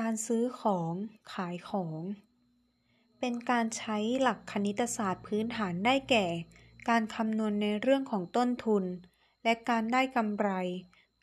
[0.06, 0.92] ารซื้อของ
[1.34, 2.00] ขายของ
[3.20, 6.26] เป็นการใช้หลักคณิตศาสตร์พื้นฐานได้แก่
[6.88, 8.84] การคำนวณในเรื่องของต้นทุน
[9.44, 10.50] และการได้กำไร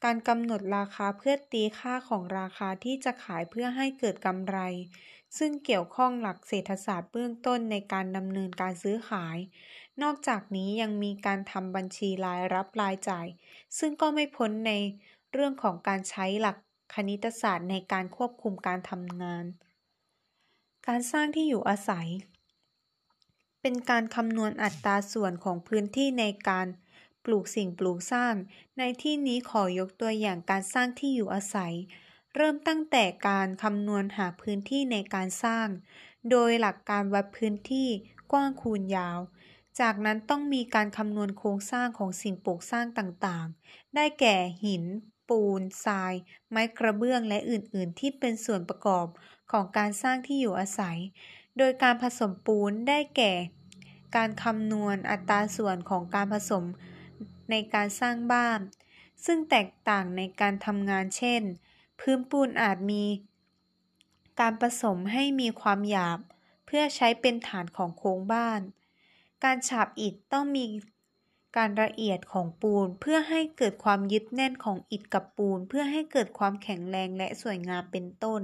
[0.04, 4.58] การกำหนดราคาเพื่อตีค่าของราคาที่จะขายเพื่อให้เกิดกำไร
[5.38, 9.38] ซึ่งเกี่ยวข้องหลักเศรษฐศาสตร์เบื้องต้นในการดำเนินการซื้อขาย
[10.02, 13.28] นอกจากนี้ยังมีการทำบัญชีรายรับรายจ่าย
[13.80, 14.72] ซึ่งก็ไม่พ้นใน
[15.34, 16.58] เรื่องของการใช้หลัก
[16.94, 19.46] คณิตศาสตร์ในการควบคุมการทำงาน
[20.88, 22.08] การสร้างที่อยู่อาศัย
[23.62, 26.68] เป็นการคำนวณอัตราส่วนของพื้นที่ในการ
[27.26, 28.34] ปลูกสิ่งปลูกสร้าง
[28.78, 31.74] ในที่นี้ขอยกตัวอย่างการสร้างที่อยู่อาศัย
[32.36, 35.68] เริ่มตั้งแต่การคำนวณหาพื้นที่ในการสร้าง
[36.32, 37.90] โดยหลักการวัดพื้นที่
[38.32, 39.20] กว้างคูณยาว
[39.80, 44.36] จากนั้นต้องมีการคำนวณโครงสร้างของสิ่งปลูกสร้างต่างๆ ได้แก่
[44.66, 44.84] หิน
[45.30, 46.14] ปูน ทราย
[46.50, 49.08] ไม้กระเบื้องและอื่น ๆ ที่เป็นส่วนประกอบ
[49.52, 50.98] ของการสร้างที่อยู่อาศัย
[51.58, 53.34] โดยการผสมปูนได้แก่
[54.16, 56.66] การคำนวณอัตราส่วนของการผสม
[57.52, 58.60] ในการสร้างบ้าน
[59.26, 61.42] ซึ่งแตกต่างในการทำงานเช่น
[62.00, 63.04] พื้นปูนอาจมี
[64.40, 66.20] การผสมให้มีความหยาบ
[66.66, 68.62] เพื่อใช้เป็นฐานของโครงบ้าน
[69.44, 70.66] การฉาบอิฐต้องมี
[71.58, 78.42] การละเอียดของปูนเพื่อให้เกิดความยึดแน่นของอิฐกับปูน เพื่อให้เกิดความแข็งแรงและสวยงามเป็นต้น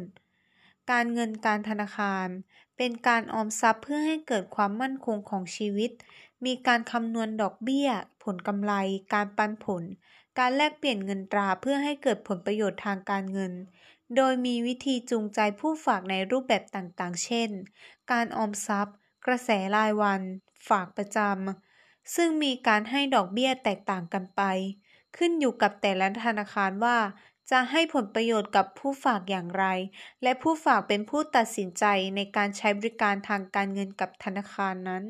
[0.91, 2.27] การเงินการธนาคาร
[2.77, 5.91] เป็นการออมทรัพย์เพื่อให้เกิดความมั่นคงของชีวิต
[6.45, 7.89] มีการคำนวณดอกเบี้ย
[8.23, 8.73] ผลกำไร
[9.13, 9.83] การปันผล
[10.39, 13.53] การแลกเปลี่ยนเงินตราเพื่อให้เกิดผลประโยชน์ทางการเงิน
[14.15, 17.49] โดยมีวิธีจูงใจผู้ฝากในรูปแบบต่างๆ เช่น
[18.11, 20.21] การออมทรัพย์ กระแสรายวัน
[20.69, 21.64] ฝากประจำ
[22.15, 24.41] ซึ่งมีการให้ดอกเบี้ยแตกต่างกันไป
[25.17, 26.97] ขึ้นอยู่กับแต่ละธนาคารว่า
[27.51, 29.65] จะให้ผลประโยชน์กับผู้ฝากอย่างไร
[30.23, 35.03] และผู้ฝากเป็นผู้ตัดสินใจในการใช้บริการทางการเงินกับธนาคารนั้น